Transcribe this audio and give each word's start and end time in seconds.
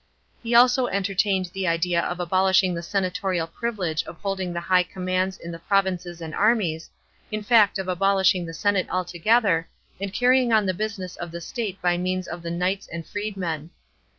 * 0.23 0.41
He 0.41 0.55
also 0.55 0.87
entertained 0.87 1.51
the 1.53 1.67
idea 1.67 2.01
of 2.01 2.19
abolishing 2.19 2.73
the 2.73 2.81
senatorial 2.81 3.45
privilege 3.45 4.01
of 4.05 4.17
holding 4.19 4.51
the 4.51 4.59
high 4.59 4.81
commands 4.81 5.37
in 5.37 5.51
the 5.51 5.59
provinces 5.59 6.21
and 6.21 6.33
armies, 6.33 6.89
in 7.31 7.43
fact 7.43 7.77
of 7.77 7.87
abolishing 7.87 8.47
the 8.47 8.53
senate 8.55 8.89
altogether, 8.89 9.69
and 9.99 10.11
carrying 10.11 10.51
on 10.51 10.65
the 10.65 10.73
business 10.73 11.15
of 11.17 11.29
the 11.29 11.39
state 11.39 11.79
by 11.83 11.99
means 11.99 12.27
of 12.27 12.41
the 12.41 12.49
knights 12.49 12.87
and 12.91 13.05
freedmen. 13.05 13.69